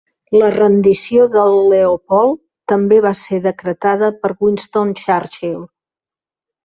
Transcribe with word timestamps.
La 0.41 0.47
rendició 0.53 1.27
de 1.35 1.43
Leopold 1.73 2.41
també 2.73 2.99
va 3.09 3.13
ser 3.19 3.41
decretada 3.47 4.13
per 4.25 4.35
Winston 4.47 4.95
Churchill. 5.05 5.61